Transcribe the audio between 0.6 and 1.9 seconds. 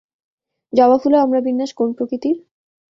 জবা ফুলের অমরাবিন্যাস কোন